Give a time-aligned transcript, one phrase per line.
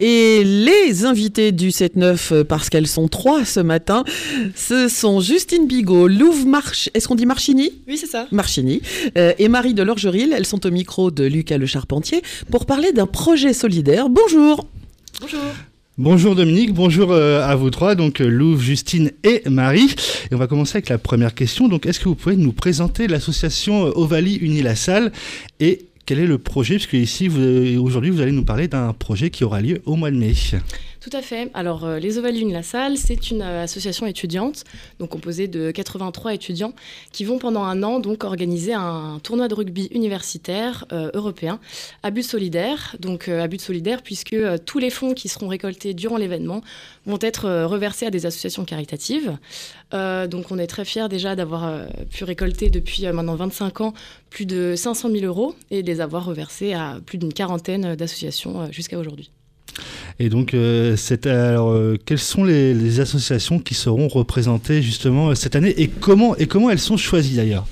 [0.00, 4.02] Et les invités du 7-9, euh, parce qu'elles sont trois ce matin,
[4.56, 7.70] ce sont Justine Bigot, Louve March, est-ce qu'on dit Marchini?
[7.86, 8.26] Oui, c'est ça.
[8.32, 8.80] Marchini,
[9.18, 10.32] euh, et Marie de Lorgeril.
[10.34, 14.08] Elles sont au micro de Lucas Le Charpentier pour parler d'un projet solidaire.
[14.08, 14.66] Bonjour
[15.20, 15.40] Bonjour.
[15.98, 19.94] Bonjour Dominique, bonjour euh, à vous trois, donc Louve, Justine et Marie.
[20.30, 21.68] Et on va commencer avec la première question.
[21.68, 25.12] Donc, est-ce que vous pouvez nous présenter l'association Ovalie Unie la Salle
[25.58, 26.76] et quel est le projet?
[26.76, 29.96] Puisque ici, vous, euh, aujourd'hui, vous allez nous parler d'un projet qui aura lieu au
[29.96, 30.34] mois de mai.
[31.00, 31.50] Tout à fait.
[31.54, 34.64] Alors, euh, les Ovales Une La Salle, c'est une euh, association étudiante,
[34.98, 36.74] donc composée de 83 étudiants,
[37.10, 41.58] qui vont pendant un an donc organiser un tournoi de rugby universitaire euh, européen
[42.02, 42.96] à but solidaire.
[43.00, 46.60] Donc, à but solidaire, puisque tous les fonds qui seront récoltés durant l'événement
[47.06, 49.38] vont être reversés à des associations caritatives.
[49.92, 53.94] Donc, on est très fiers déjà d'avoir pu récolter depuis maintenant 25 ans
[54.28, 58.98] plus de 500 000 euros et les avoir reversés à plus d'une quarantaine d'associations jusqu'à
[58.98, 59.30] aujourd'hui.
[60.18, 65.56] Et donc, euh, alors, euh, quelles sont les, associations qui seront représentées justement euh, cette
[65.56, 67.66] année et comment, et comment elles sont choisies d'ailleurs?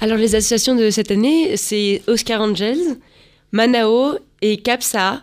[0.00, 2.98] Alors les associations de cette année, c'est Oscar Angels,
[3.52, 5.22] Manao et CAPSA.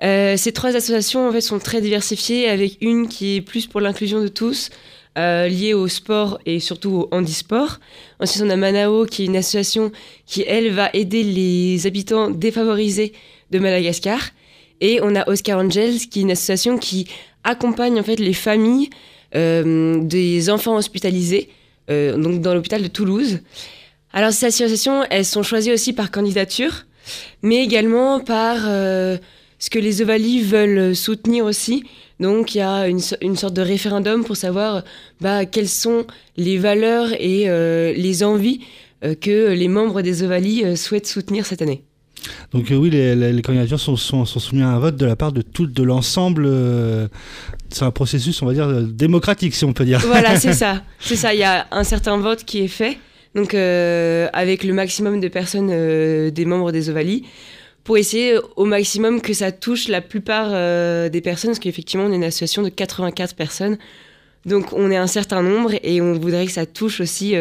[0.00, 4.22] Ces trois associations en fait sont très diversifiées avec une qui est plus pour l'inclusion
[4.22, 4.70] de tous,
[5.16, 7.80] liée au sport et surtout au handisport.
[8.18, 9.92] Ensuite on a Manao qui est une association
[10.26, 13.12] qui elle va aider les habitants défavorisés
[13.50, 14.20] de Madagascar.
[14.80, 17.06] Et on a Oscar Angels qui est une association qui
[17.44, 18.90] accompagne en fait les familles
[19.34, 21.48] euh, des enfants hospitalisés
[21.90, 23.40] euh, donc dans l'hôpital de Toulouse.
[24.12, 26.86] Alors ces associations, elles sont choisies aussi par candidature,
[27.42, 29.18] mais également par euh,
[29.58, 31.84] ce que les Ovalis veulent soutenir aussi.
[32.18, 34.82] Donc il y a une, une sorte de référendum pour savoir
[35.20, 37.46] bah, quelles sont les valeurs et
[37.94, 38.60] les envies
[39.20, 41.84] que les membres des Ovalis euh, souhaitent soutenir cette année.
[42.52, 45.06] Donc, euh, oui, les, les- les candidatures sont, sont, sont soumises à un vote de
[45.06, 46.44] la part de tout de l'ensemble.
[46.46, 47.08] euh,
[47.70, 50.00] c'est un processus, on va dire, euh, démocratique, si on peut dire.
[50.00, 50.82] Voilà, c'est ça.
[50.98, 52.98] C'est ça, il y a un certain vote qui est fait,
[53.34, 55.68] donc avec le maximum de personnes
[56.30, 57.24] des membres des Ovalis,
[57.84, 60.50] pour essayer au maximum que ça touche la plupart
[61.10, 63.78] des personnes, parce qu'effectivement, on est une association de 84 personnes,
[64.46, 67.34] donc on est un certain nombre et on voudrait que ça touche aussi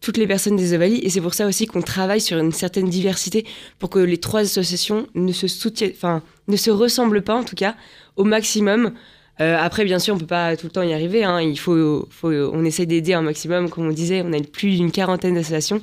[0.00, 2.88] toutes les personnes des Ovalis, et c'est pour ça aussi qu'on travaille sur une certaine
[2.88, 3.44] diversité,
[3.78, 7.56] pour que les trois associations ne se soutiennent, enfin, ne se ressemblent pas en tout
[7.56, 7.76] cas,
[8.16, 8.92] au maximum,
[9.40, 11.24] euh, après, bien sûr, on peut pas tout le temps y arriver.
[11.24, 11.40] hein.
[11.40, 14.22] Il faut, faut, on essaie d'aider un maximum, comme on disait.
[14.22, 15.82] On a plus d'une quarantaine d'associations,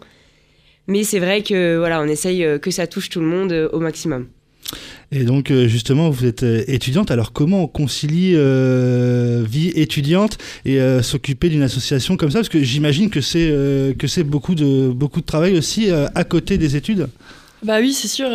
[0.86, 3.80] mais c'est vrai que voilà, on essaye que ça touche tout le monde euh, au
[3.80, 4.28] maximum.
[5.12, 7.12] Et donc, euh, justement, vous êtes euh, étudiante.
[7.12, 12.40] Alors, comment on concilie euh, vie étudiante et s'occuper d'une association comme ça?
[12.40, 13.94] Parce que j'imagine que c'est euh,
[14.26, 17.08] beaucoup de beaucoup de travail aussi à côté des études.
[17.64, 18.30] Bah oui, c'est sûr,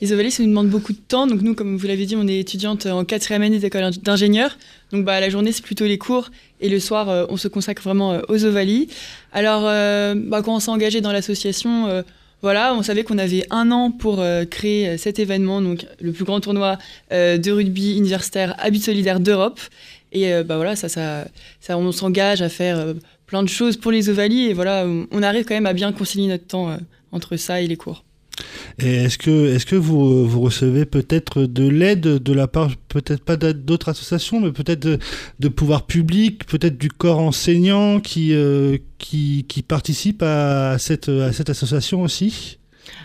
[0.00, 1.26] les ovalistes nous demandent beaucoup de temps.
[1.26, 4.56] Donc nous, comme vous l'avez dit, on est étudiante en quatrième année d'école d'ingénieur.
[4.92, 6.30] Donc bah, la journée, c'est plutôt les cours.
[6.60, 8.88] Et le soir, on se consacre vraiment aux ovalies.
[9.32, 12.02] Alors, bah, quand on s'est engagé dans l'association,
[12.42, 16.10] voilà, on savait qu'on avait un an pour euh, créer euh, cet événement, donc le
[16.10, 16.76] plus grand tournoi
[17.12, 19.60] euh, de rugby universitaire but solidaire d'Europe.
[20.14, 21.26] Et bah voilà, ça, ça,
[21.58, 22.94] ça, on s'engage à faire
[23.24, 24.48] plein de choses pour les ovalies.
[24.48, 26.76] Et voilà, on, arrive quand même à bien concilier notre temps
[27.12, 28.04] entre ça et les cours.
[28.78, 33.36] Est-ce que est-ce que vous vous recevez peut-être de l'aide de la part peut-être pas
[33.36, 34.98] d'autres associations, mais peut-être de,
[35.40, 41.50] de pouvoir public, peut-être du corps enseignant qui euh, qui participe à cette à cette
[41.50, 42.58] association aussi?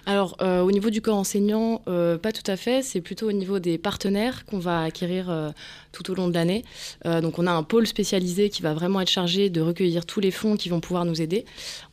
[0.05, 2.81] Alors, euh, au niveau du corps enseignant, euh, pas tout à fait.
[2.81, 5.53] C'est plutôt au niveau des partenaires qu'on va acquérir
[5.97, 6.63] tout au long de l'année.
[7.05, 10.19] Euh, donc, on a un pôle spécialisé qui va vraiment être chargé de recueillir tous
[10.19, 11.45] les fonds qui vont pouvoir nous aider.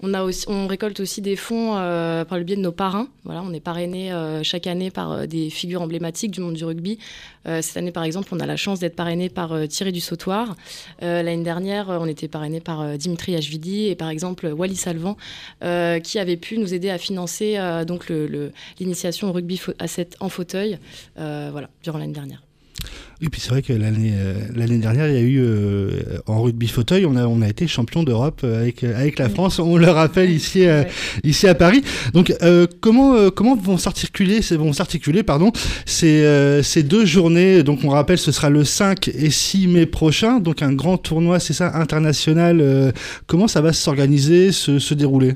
[0.03, 3.09] On, récolte aussi des fonds euh, par le biais de nos parrains.
[3.25, 6.99] Voilà, on est parrainé euh, chaque année par des figures emblématiques du monde du rugby.
[7.61, 10.57] Cette année, par exemple, on a la chance d'être parrainé par Thierry du Sautoir.
[11.03, 15.19] L'année dernière, on était parrainé par Dimitri Hvidi et par exemple Wally Salvan,
[15.63, 18.11] euh, qui avait pu nous aider à financer donc
[18.81, 20.79] l'initiation au rugby fa- à 7 en fauteuil,
[21.17, 22.43] voilà, durant l'année dernière.
[23.21, 26.43] Oui, puis c'est vrai que l'année euh, l'année dernière, il y a eu euh, en
[26.43, 29.59] rugby fauteuil, on a on a été champion d'Europe euh, avec euh, avec la France.
[29.59, 30.83] On le rappelle ici euh,
[31.23, 31.83] ici à Paris.
[32.13, 32.35] Donc
[32.81, 35.53] comment comment vont s'articuler ces vont s'articuler pardon
[35.87, 37.63] ces ces deux journées?
[37.63, 40.41] Donc on rappelle, ce sera le 5 et 6 mai prochain.
[40.41, 42.93] Donc un grand tournoi, c'est ça international.
[43.27, 45.35] comment ça va s'organiser, se, se dérouler?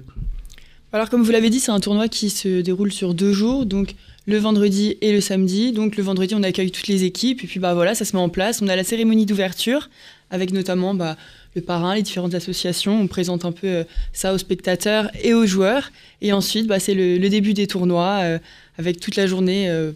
[0.93, 3.95] Alors comme vous l'avez dit, c'est un tournoi qui se déroule sur deux jours, donc
[4.29, 5.73] le vendredi et le samedi.
[5.73, 8.23] Donc le vendredi, on accueille toutes les équipes et puis bah voilà, ça se met
[8.23, 8.61] en place.
[8.61, 9.89] On a la cérémonie d'ouverture
[10.31, 11.17] avec notamment bah,
[11.57, 13.01] le parrain, les différentes associations.
[13.01, 15.91] On présente un peu euh, ça aux spectateurs et aux joueurs.
[16.21, 18.39] Et ensuite, bah, c'est le, début des tournois euh,
[18.77, 19.71] avec toute la journée.
[19.71, 19.93] euh,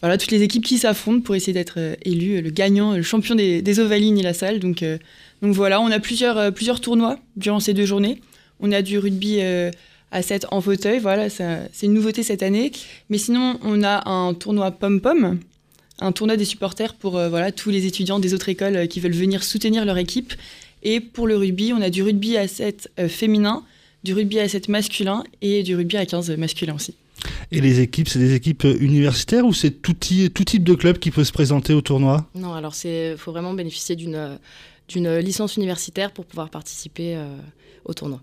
[0.00, 3.36] voilà, toutes les équipes qui s'affrontent pour essayer d'être euh, élu le gagnant, le champion
[3.36, 4.58] des, des Ovalines et la salle.
[4.58, 4.84] Donc,
[5.42, 8.20] donc voilà, on a plusieurs, plusieurs tournois durant ces deux journées.
[8.58, 9.40] On a du rugby
[10.10, 12.72] à 7 en fauteuil, voilà, c'est une nouveauté cette année.
[13.08, 15.38] Mais sinon, on a un tournoi pom-pom,
[16.00, 19.00] un tournoi des supporters pour euh, voilà, tous les étudiants des autres écoles euh, qui
[19.00, 20.34] veulent venir soutenir leur équipe.
[20.82, 23.62] Et pour le rugby, on a du rugby à 7 euh, féminin,
[24.02, 26.94] du rugby à 7 masculin et du rugby à 15 masculin aussi.
[27.52, 31.24] Et les équipes, c'est des équipes universitaires ou c'est tout, type de club qui peut
[31.24, 32.26] se présenter au tournoi?
[32.34, 34.38] Non, alors il faut vraiment bénéficier d'une
[34.90, 37.36] d'une licence universitaire pour pouvoir participer euh,
[37.84, 38.20] au tournoi.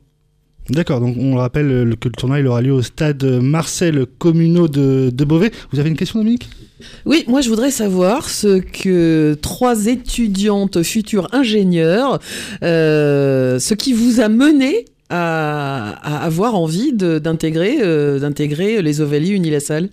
[0.69, 4.67] D'accord, donc on rappelle euh, que le tournoi il aura lieu au stade Marcel Communaux
[4.67, 5.51] de, Beauvais.
[5.71, 6.49] Vous avez une question, Dominique?
[7.05, 12.19] Oui, moi je voudrais savoir ce que trois étudiantes futures ingénieures,
[12.63, 19.89] euh, ce qui vous a mené à, avoir envie euh, d'intégrer les Ovalie Unilassal?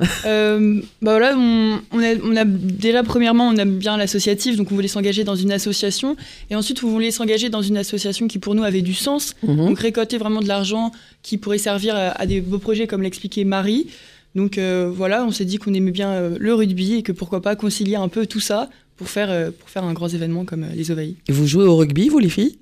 [0.26, 4.70] Euh, bah voilà, on, on a, on a- déjà premièrement, on aime bien l'associatif, donc
[4.72, 6.16] on voulait s'engager dans une association,
[6.50, 9.56] et ensuite on voulait s'engager dans une association qui pour nous avait du sens, Mhm.
[9.56, 10.90] donc récolter vraiment de l'argent
[11.22, 13.86] qui pourrait servir à, à des beaux projets comme l'expliquait Marie.
[14.34, 17.42] Donc euh, voilà, on s'est dit qu'on aimait bien euh, le rugby et que pourquoi
[17.42, 20.64] pas concilier un peu tout ça pour faire, euh, pour faire un grand événement comme
[20.64, 21.16] euh, les Ovaïs.
[21.28, 22.56] Et vous jouez au rugby, vous les filles?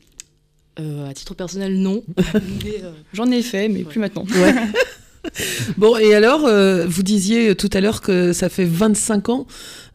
[0.81, 2.03] Euh, à titre personnel, non.
[2.35, 3.85] Euh, J'en ai fait, mais Ouais.
[3.85, 4.25] plus maintenant.
[4.41, 4.55] Ouais.
[5.77, 9.47] Bon, et alors, euh, vous disiez tout à l'heure que ça fait 25 ans.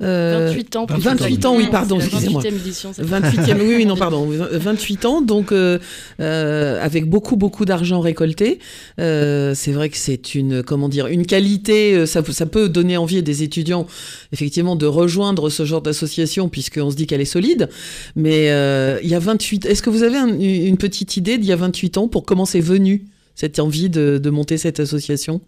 [0.01, 0.85] euh, 28 ans.
[0.85, 1.53] pour 28 exactement.
[1.53, 2.41] ans, oui, pardon, excusez-moi.
[2.41, 2.93] 28e édition.
[2.93, 5.79] cette 28e, oui, oui, non, pardon, 28 ans, donc euh,
[6.19, 8.59] euh, avec beaucoup, beaucoup d'argent récolté.
[8.99, 12.69] Euh, c'est vrai que c'est une, comment dire, une qualité, euh, ça, peut- ça peut
[12.69, 13.87] donner envie à des étudiants,
[14.31, 17.69] effectivement, de rejoindre ce genre d'association, puisqu'on se dit qu'elle est solide.
[18.15, 21.49] Mais euh, il y a 28, est-ce que vous avez un- une petite idée d'il
[21.49, 23.05] y a 28 ans pour comment c'est venu?
[23.35, 25.41] Cette envie de, de monter cette association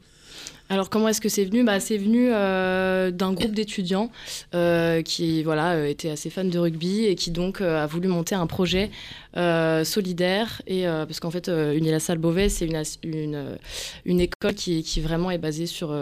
[0.70, 1.64] Alors comment est-ce que c'est venu?
[1.64, 4.10] Bah, C'est venu euh, d'un groupe d'étudiants
[4.56, 8.36] euh, qui voilà, euh, étaient assez fans de rugby et qui donc a voulu monter
[8.36, 8.90] un projet
[9.84, 10.62] solidaire.
[10.66, 13.58] Et, parce qu'en fait, Unilassal Beauvais, c'est une, une,
[14.06, 15.94] une école qui, qui vraiment est basée sur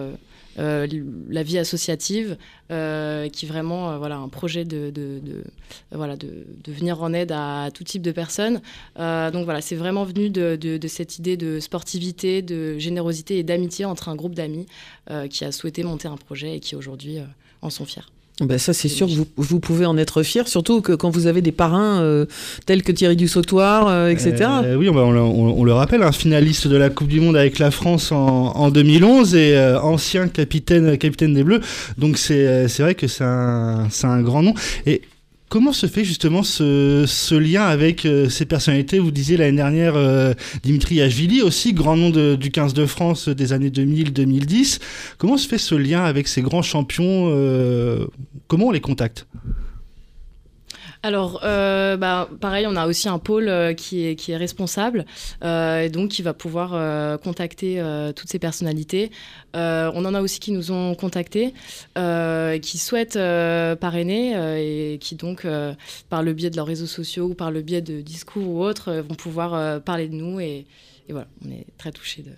[0.60, 0.88] euh,
[1.30, 2.38] la vie associative,
[2.72, 4.92] euh, qui vraiment euh, voilà, un projet de,
[5.92, 8.62] voilà, de, venir en aide à, tout type de personnes.
[9.00, 13.86] Euh, donc voilà, c'est vraiment venu de, cette idée de sportivité, de générosité et d'amitié
[13.86, 14.66] entre un groupe d'amis
[15.30, 17.18] qui a souhaité monter un projet et qui aujourd'hui
[17.62, 18.02] en sont fiers.
[18.42, 21.28] Ben ça, c'est sûr que vous, vous pouvez en être fier, surtout que quand vous
[21.28, 22.26] avez des parrains euh,
[22.66, 24.36] tels que Thierry du Sautoir, euh, etc.
[24.64, 27.38] Euh, oui, on, on, on- on le rappelle, un finaliste de la Coupe du Monde
[27.38, 28.18] avec la France en,
[28.56, 31.62] en 2011 et euh, ancien capitaine, capitaine des Bleus.
[32.00, 34.56] Donc c'est vrai que c'est un, un grand nom.
[34.88, 35.02] Et
[35.54, 38.98] comment se fait justement ce, lien avec euh, ces personnalités?
[38.98, 40.34] Vous disiez l'année dernière euh,
[40.64, 44.80] Dimitri Ashvili aussi, grand nom du 15 de France des années 2000-2010.
[45.20, 48.08] Comment se fait ce lien avec ces grands champions euh,
[48.48, 49.28] Comment on les contacte?
[51.06, 55.06] Alors, euh, bah, pareil, on a aussi un pôle euh, qui, est, responsable
[55.44, 56.72] euh, et donc qui va pouvoir
[57.20, 57.84] contacter
[58.16, 59.12] toutes ces personnalités.
[59.54, 61.54] On en a aussi qui nous ont contactés,
[61.96, 63.20] qui souhaitent
[63.80, 65.46] parrainer et qui donc,
[66.10, 68.94] par le biais de leurs réseaux sociaux ou par le biais de discours ou autres,
[68.94, 70.66] vont pouvoir parler de nous et,
[71.10, 72.32] et voilà, on est très touchés de.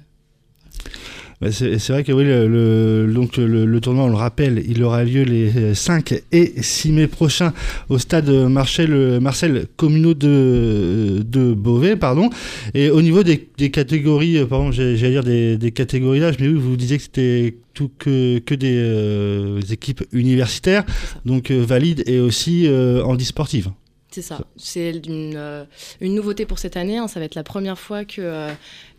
[1.41, 4.81] Bah, c'est vrai que oui, le, le- donc le, le tournoi, on le rappelle, il
[4.83, 7.51] aura lieu les 5 et 6 mai prochains
[7.89, 11.97] au stade Marcel, Marcel Communaux de, de Beauvais.
[11.97, 12.29] Pardon.
[12.73, 16.47] Et au niveau des, des catégories, euh, pardon, j'allais dire des, des catégories d'âge, mais
[16.47, 20.85] oui, vous disiez que c'était tout que, que des euh, équipes universitaires,
[21.25, 23.69] donc euh, valides et aussi euh, handisportives.
[24.15, 24.39] C'est ça.
[24.55, 25.65] C'est une, euh,
[25.99, 26.97] une nouveauté pour cette année.
[26.97, 27.09] hein.
[27.09, 28.49] Ça va être la première fois que, euh,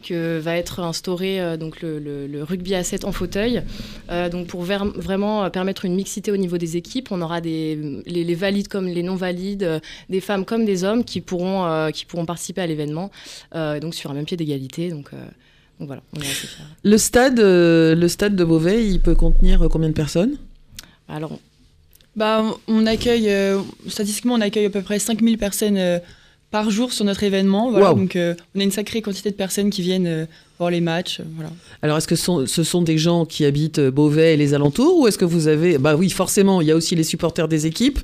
[0.07, 3.63] que va être instauré euh, donc le, le- le rugby à 7 en fauteuil.
[4.11, 8.03] Euh, donc pour ver- vraiment permettre une mixité au niveau des équipes, on aura des,
[8.05, 9.81] les, les valides comme les non valides, euh,
[10.11, 13.11] des femmes comme des hommes qui pourront, euh, qui pourront participer à l'événement.
[13.55, 14.91] Euh, donc sur un même pied d'égalité.
[14.91, 15.13] Donc,
[15.81, 16.21] donc voilà, on.
[16.83, 20.37] Le stade, le stade de Beauvais, il peut contenir combien de personnes?
[21.09, 21.39] Alors
[22.17, 25.99] Bah, on- accueille, euh, statistiquement, on accueille à peu près 5000 personnes euh,
[26.57, 27.71] par jour sur notre événement.
[27.71, 30.25] Voilà, donc euh, on a une sacrée quantité de personnes qui viennent euh,
[30.59, 31.21] voir les matchs.
[31.21, 31.51] euh, voilà.
[31.83, 35.07] Alors, est-ce que sont- ce sont des gens qui habitent Beauvais et les alentours ou
[35.07, 35.77] est-ce que vous avez...
[35.77, 37.99] Bah oui, forcément, il y a aussi les supporters des équipes.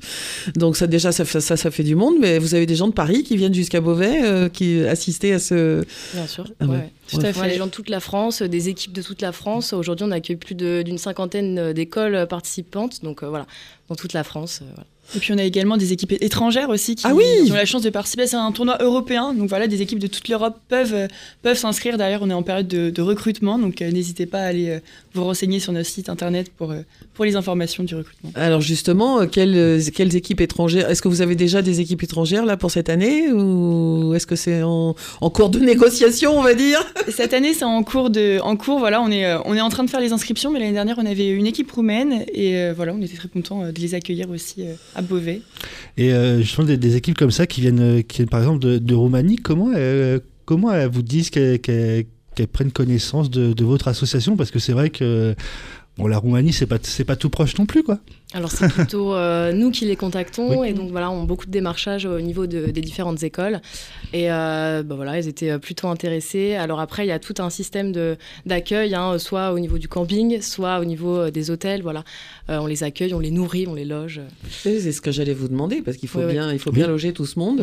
[0.55, 2.15] Donc ça, déjà, ça, fait- ça, ça fait du monde.
[2.21, 5.39] Mais vous avez des gens de Paris qui viennent jusqu'à Beauvais, euh, qui assistaient à
[5.39, 5.83] ce...
[6.13, 6.45] Bien sûr.
[6.59, 6.71] Ah ouais.
[6.77, 6.91] ouais.
[7.11, 7.47] Tout à fait.
[7.47, 9.73] les gens de toute la France, des équipes de toute la France.
[9.73, 13.03] Aujourd'hui, on accueille plus de- d'une cinquantaine d'écoles participantes.
[13.03, 13.47] Donc euh, voilà,
[13.89, 14.59] dans toute la France.
[14.61, 14.87] euh, voilà.
[15.15, 17.65] Et puis on a également des équipes étrangères aussi qui, Ah oui qui ont la
[17.65, 18.25] chance de participer.
[18.25, 21.07] C'est un tournoi européen, donc voilà, des équipes de toute l'Europe peuvent,
[21.41, 21.97] peuvent s'inscrire.
[21.97, 24.79] D'ailleurs, on est en période de, de recrutement, donc euh, n'hésitez pas à aller euh,
[25.13, 26.81] vous renseigner sur notre site internet pour, euh,
[27.13, 28.31] pour les informations du recrutement.
[28.35, 30.89] Alors justement, quelles, quelles équipes étrangères?
[30.89, 33.31] Est-ce que vous avez déjà des équipes étrangères là pour cette année?
[33.31, 36.79] Ou est-ce que c'est en, en cours de négociation, on va dire?
[37.09, 38.79] Cette année, c'est en cours de, en cours.
[38.79, 41.05] Voilà, on est, on est en train de faire les inscriptions, mais l'année dernière, on
[41.05, 44.63] avait une équipe roumaine et voilà, on était très contents de les accueillir aussi
[44.95, 45.41] à Beauvais.
[45.97, 48.95] Et euh, justement, des, équipes comme ça qui viennent, euh, qui par exemple de, de
[48.95, 52.05] Roumanie, comment, euh, comment elles vous disent qu'elles
[52.51, 54.35] prennent connaissance de, de votre association?
[54.35, 55.35] Parce que c'est vrai que
[55.97, 57.99] bon, la Roumanie, c'est pas, c'est pas tout proche non plus, quoi.
[58.35, 60.69] Alors c'est plutôt euh, nous qui les contactons Oui.
[60.69, 63.61] et donc voilà, on a beaucoup de démarchages au niveau de- des différentes écoles
[64.11, 66.55] et euh, bah, voilà, ils étaient euh, plutôt intéressés.
[66.55, 69.87] Alors après, il y a tout un système de d'accueil, hein, soit au niveau du
[69.87, 71.83] camping, soit au niveau des hôtels.
[71.83, 72.03] Voilà,
[72.49, 74.19] Euh, on les accueille, on les nourrit, on les loge.
[74.49, 76.31] C'est ce que j'allais vous demander parce qu'il faut Oui, oui.
[76.33, 77.61] bien, il faut bien loger tout ce monde.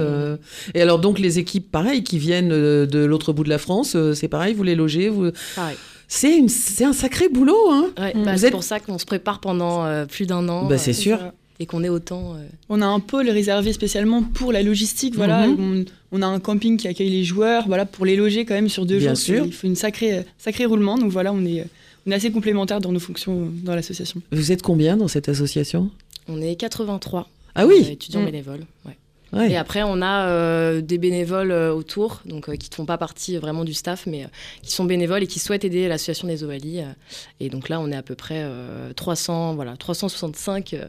[0.75, 4.29] Et alors donc les équipes, pareil, qui viennent de l'autre bout de la France, c'est
[4.29, 5.31] pareil, vous les logez, vous.
[5.57, 5.77] Pareil.
[6.13, 7.91] C'est une, c'est un sacré boulot, hein.
[7.97, 10.67] Ouais, bah, c'est êtes- pour ça qu'on se prépare pendant euh, plus d'un an.
[10.67, 11.19] Bah, c'est euh, sûr.
[11.19, 11.33] ça.
[11.61, 12.35] Et qu'on est autant.
[12.35, 12.39] euh,
[12.69, 15.15] On a un pôle réservé spécialement pour la logistique.
[15.15, 15.85] Voilà, Mhm.
[16.13, 17.69] on, on a un camping qui accueille les joueurs.
[17.69, 19.19] Voilà, pour les loger quand même sur deux Bien jours.
[19.19, 19.47] sûr.
[19.47, 20.99] Il faut une sacrée, sacré roulement.
[20.99, 21.65] Donc voilà, on est,
[22.07, 24.21] on est assez complémentaires dans nos fonctions dans l'association.
[24.33, 25.91] Vous êtes combien dans cette association?
[26.29, 27.87] on est 83 Ah oui.
[27.91, 28.27] étudiants Mm.
[28.27, 28.67] bénévoles.
[28.87, 28.97] ouais.
[29.33, 29.51] Ouais.
[29.53, 32.99] Et après, on a euh, des bénévoles euh, autour, donc euh, qui ne font pas
[32.99, 34.27] partie vraiment du staff, mais
[34.63, 36.81] qui sont bénévoles et qui souhaitent aider l'association des Ovalis.
[36.81, 36.93] euh.
[37.39, 40.87] et donc là, on est à peu près euh, 300, voilà, 365 euh,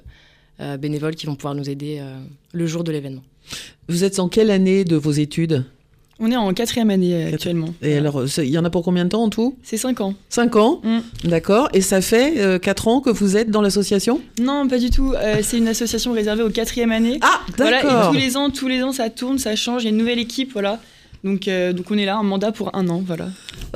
[0.60, 2.02] euh, bénévoles qui vont pouvoir nous aider
[2.54, 3.24] le jour de l'événement.
[3.88, 5.66] Vous êtes en quelle année de vos études?
[6.24, 7.74] On est en quatrième année euh, actuellement.
[7.82, 9.56] Et alors, il y en a pour combien de temps en tout?
[9.64, 10.14] C'est cinq ans.
[10.30, 11.00] Cinq ans, Mm.
[11.30, 11.68] d'accord.
[11.74, 14.22] Et ça fait euh, quatre ans que vous êtes dans l'association?
[14.40, 15.14] Non, pas du tout.
[15.16, 17.18] Euh, c'est une association réservée aux quatrième année.
[17.22, 18.12] Ah, Voilà, et d'accord.
[18.12, 19.82] tous les ans, tous les ans, ça tourne, ça change.
[19.82, 20.80] Il y a une nouvelle équipe, voilà.
[21.24, 23.28] Donc, euh, donc on est là, un mandat pour un an, voilà.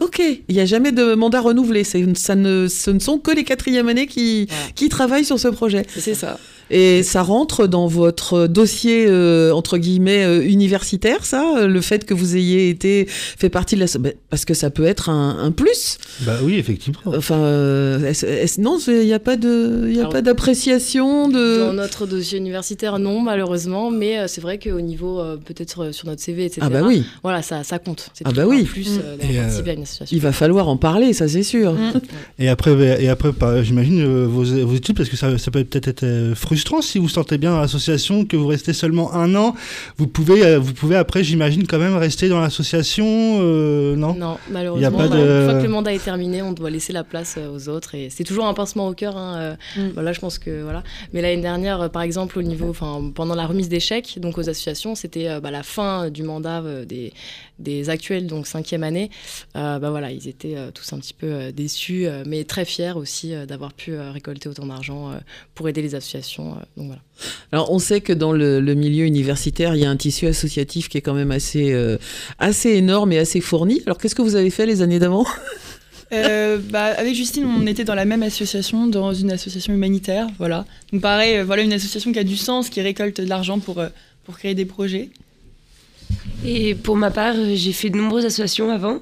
[0.01, 1.83] Ok, il n'y a jamais de mandat renouvelé.
[1.83, 4.71] Ça ne, ce ne sont que les quatrièmes années qui, Voilà.
[4.75, 5.85] qui travaillent sur ce projet.
[5.95, 6.39] C'est ça.
[6.71, 12.05] Et ça rentre dans votre dossier, euh, entre guillemets, euh, universitaire, ça euh, Le fait
[12.05, 13.85] que vous ayez été fait partie de la...
[13.99, 15.97] ben, Parce que ça peut être un, un plus.
[16.21, 16.99] Bah oui, effectivement.
[17.05, 20.21] Enfin, euh, est-ce- est-ce- non, il n'y a pas de- il y a Alors, pas
[20.21, 21.71] d'appréciation Dans de...
[21.73, 26.45] notre dossier universitaire, non, malheureusement, mais c'est vrai qu'au niveau, euh, peut-être sur notre CV,
[26.45, 28.09] etc., Ah bah oui, voilà, ça, ça compte.
[28.13, 28.61] C'est Ah bah oui.
[28.61, 30.15] un plus euh, euh, participé à une association.
[30.17, 31.73] il va falloir en parler, ça c'est sûr.
[31.73, 31.93] Mm.
[32.39, 33.29] Et après, et après
[33.63, 37.09] j'imagine vos, vos études, parce que ça, ça peut peut-être être euh, frustrant si vous
[37.09, 39.55] sentez bien dans l'association, que vous restez seulement un an.
[39.97, 43.05] Vous pouvez, euh, vous pouvez après, j'imagine, quand même rester dans l'association,
[43.41, 44.13] euh, non?
[44.15, 44.59] Non, Il y a
[44.89, 45.15] malheureusement, pas non.
[45.15, 47.67] de- une fois que le mandat est terminé, on doit laisser la place euh, aux
[47.67, 47.93] autres.
[47.95, 49.17] Et c'est toujours un pincement au cœur.
[49.17, 49.35] Hein.
[49.37, 49.89] euh, Mm.
[49.93, 50.83] Voilà, je pense que voilà.
[51.13, 54.49] Mais l'année dernière, par exemple, au niveau, enfin, pendant la remise des chèques, donc aux
[54.49, 57.11] associations, c'était euh, bah, la fin du mandat euh, des,
[57.59, 59.09] des actuels, donc cinquième année.
[59.55, 62.65] Euh, bah voilà, ils étaient euh, tous un petit peu euh, déçus, euh, mais très
[62.65, 65.15] fiers aussi euh, d'avoir pu euh, récolter autant d'argent euh,
[65.53, 66.53] pour aider les associations.
[66.53, 67.01] euh, donc voilà.
[67.51, 70.89] Alors, on sait que dans le, le milieu universitaire, il y a un tissu associatif
[70.89, 71.97] qui est quand même assez, euh,
[72.39, 73.81] assez énorme et assez fourni.
[73.85, 75.25] Alors, qu'est-ce que vous avez fait les années d'avant?
[76.11, 80.65] Euh, bah, avec Justine, on était dans la même association, dans une association humanitaire, voilà.
[80.91, 83.83] Donc pareil, voilà une association qui a du sens, qui récolte de l'argent pour,
[84.23, 85.09] pour créer des projets.
[86.45, 89.01] Et pour ma part, euh, j'ai fait de nombreuses associations avant.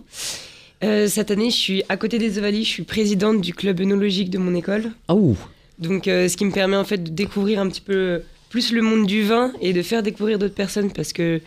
[0.83, 4.29] Euh, cette année, je suis à côté des Ovalis, je suis présidente du club œnologique
[4.29, 4.91] de mon école.
[5.07, 5.37] Ah ouh.
[5.79, 8.81] Donc, euh, ce qui me permet en fait de découvrir un petit peu plus le
[8.81, 11.41] monde du vin et de faire découvrir d'autres personnes parce que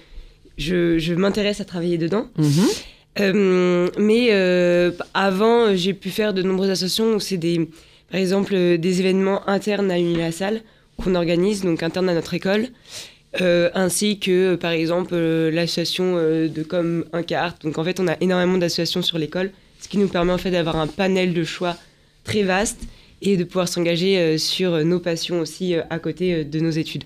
[0.58, 2.28] je, je m'intéresse à travailler dedans.
[2.36, 2.66] Mhm.
[3.18, 7.68] Euh, mais euh, avant, j'ai pu faire de nombreuses associations où c'est des,
[8.10, 10.62] par exemple, des événements internes à une salle
[11.02, 12.68] qu'on organise, donc internes à notre école,
[13.40, 17.62] euh, ainsi que, euh, par exemple, euh, l'association euh, de comme un carte.
[17.64, 19.50] Donc en fait, on a énormément d'associations sur l'école,
[19.80, 21.76] ce qui nous permet en fait d'avoir un panel de choix
[22.24, 22.80] très vaste
[23.22, 26.70] et de pouvoir s'engager euh, sur nos passions aussi euh, à côté euh, de nos
[26.70, 27.04] études.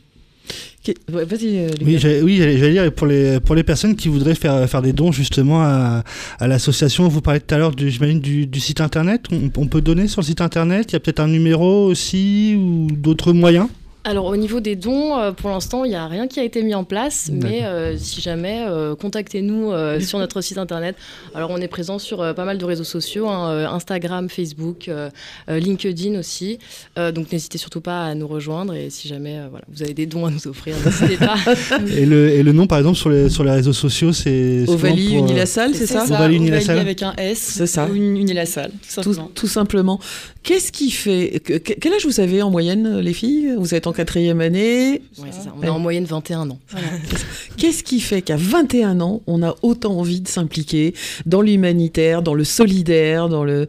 [0.83, 1.69] Ok, ouais, euh.
[1.85, 4.95] Oui, oui, j'allais j'allais dire, pour les, pour les personnes qui voudraient faire, faire des
[4.95, 6.03] dons justement à,
[6.39, 9.27] à l'association, vous parlez tout à l'heure, du- j'imagine, du, du site internet.
[9.31, 10.87] On, on peut donner sur le site internet?
[10.91, 13.69] Il y a peut-être un numéro aussi ou d'autres moyens?
[14.03, 16.63] Alors au niveau des dons, euh, pour l'instant, il n'y a rien qui a été
[16.63, 20.97] mis en place, mais euh, si jamais, euh, contactez-nous euh, sur notre site internet.
[21.35, 25.11] Alors on est présent sur euh, pas mal de réseaux sociaux, hein, Instagram, Facebook, euh,
[25.51, 26.59] euh, LinkedIn aussi.
[26.99, 29.93] Euh, donc n'hésitez surtout pas à nous rejoindre et si jamais euh, voilà, vous avez
[29.93, 31.35] des dons à nous offrir, n'hésitez pas.
[31.95, 34.65] Et le, et le nom, par exemple, sur les, sur les réseaux sociaux, c'est.
[34.69, 36.79] Ovalie Unilassal, c'est ça Ovalie Unilassal.
[36.79, 37.39] avec un S.
[37.39, 37.87] C'est ça.
[37.87, 39.31] Ou Unilassal, tout simplement.
[39.35, 40.01] tout simplement.
[40.43, 43.55] Qu'est-ce qui fait que- que- Quel âge vous avez en moyenne, les filles?
[43.59, 45.03] Vous êtes en quatrième année.
[45.19, 45.55] Ouais, c'est ça.
[45.59, 46.59] On est en moyenne 21 ans.
[47.57, 50.95] Qu'est-ce qui fait qu'à 21 ans, on a autant envie de s'impliquer
[51.27, 53.67] dans l'humanitaire, dans le solidaire, dans le.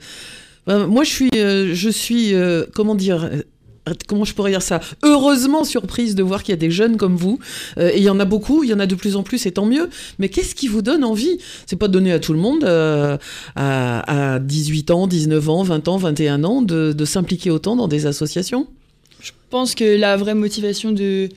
[0.67, 3.23] Ben, moi, je suis, euh, je suis, euh, comment dire.
[3.23, 3.41] euh,
[4.07, 4.79] Comment je pourrais dire ça?
[5.01, 7.39] Heureusement surprise de voir qu'il y a des jeunes comme vous.
[7.79, 9.43] Euh, et il y en a beaucoup, il y en a de plus en plus,
[9.47, 9.89] et tant mieux.
[10.19, 11.39] Mais qu'est-ce qui vous donne envie?
[11.65, 13.17] C'est pas donné à tout le monde, euh,
[13.55, 17.87] à, à 18 ans, 19 ans, 20 ans, 21 ans, de, de s'impliquer autant dans
[17.87, 18.67] des associations?
[19.21, 21.29] Je pense que la vraie motivation de,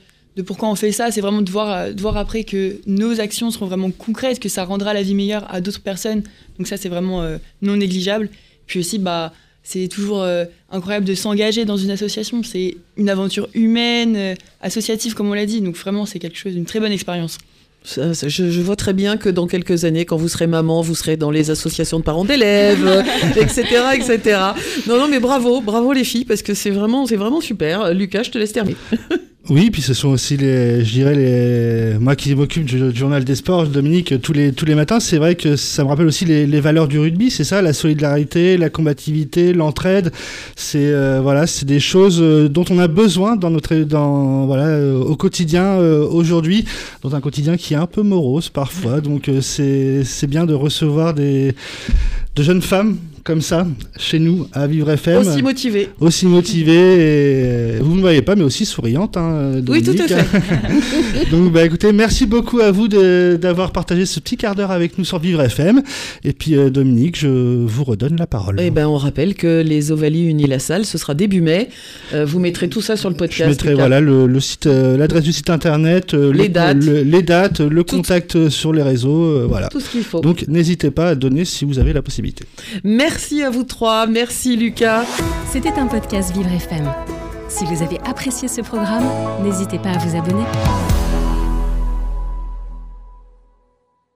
[0.45, 3.67] pourquoi on fait ça, c'est vraiment de voir, de voir après que nos actions seront
[3.67, 6.23] vraiment concrètes, que ça rendra la vie meilleure à d'autres personnes.
[6.57, 8.29] Donc ça, c'est vraiment euh, non négligeable.
[8.65, 12.43] Puis aussi, bah, c'est toujours euh, incroyable de s'engager dans une association.
[12.43, 15.61] C'est une aventure humaine, euh, associative, comme on l'a dit.
[15.61, 17.37] Donc vraiment, c'est quelque chose, une très bonne expérience.
[17.85, 20.81] Ça, ça, je, je vois très bien que dans quelques années, quand vous serez maman,
[20.81, 23.05] vous serez dans les associations de parents d'élèves,
[23.39, 23.63] etc.,
[23.93, 24.39] etc.
[24.87, 27.93] Non, non, mais bravo, bravo les filles, parce que c'est vraiment, c'est vraiment super.
[27.93, 28.77] Lucas, je te laisse terminer.
[29.47, 33.35] Oui, puis ce sont aussi les, je dirais les, moi qui m'occupe du, journal des
[33.35, 36.59] sports, Dominique, tous les tous les matins, c'est vrai que ça me rappelle aussi les,
[36.59, 40.11] valeurs du rugby, c'est ça, la solidarité, la combativité, l'entraide,
[40.55, 44.65] c'est euh, voilà, c'est des choses euh, dont on a besoin dans notre dans voilà
[44.65, 46.65] euh, au quotidien euh, aujourd'hui,
[47.03, 51.13] dans un quotidien qui est un peu morose parfois, donc c'est c'est bien de recevoir
[51.13, 51.53] des
[52.35, 53.65] de jeunes femmes comme ça
[53.97, 55.89] chez nous à Vivre FM Aussi motivé.
[55.99, 60.41] aussi motivée et vous ne voyez pas mais aussi souriante hein, Oui, tout à fait.
[61.31, 65.05] donc bah écoutez merci beaucoup à vous d'avoir partagé ce petit quart d'heure avec nous
[65.05, 65.81] sur Vivre FM
[66.23, 67.27] et puis euh, Dominique je
[67.65, 71.41] vous redonne la parole Eh ben, on rappelle que les Ovalies Unilassal, ce sera début
[71.41, 71.69] mai.
[72.13, 73.43] Euh, vous mettrez tout ça sur le podcast.
[73.43, 76.83] je mettrai voilà le, le site euh, l'adresse du site internet Les le- dates.
[76.83, 77.95] le- les dates le Tout.
[77.97, 80.21] contact sur les réseaux voilà Tout ce qu'il faut.
[80.21, 82.45] donc n'hésitez pas à donner si vous avez la possibilité
[83.15, 84.07] Merci à vous trois.
[84.07, 85.05] Merci Lucas.
[85.49, 86.93] C'était un podcast Vivre FM.
[87.47, 89.05] Si vous avez apprécié ce programme,
[89.41, 90.43] n'hésitez pas à vous abonner.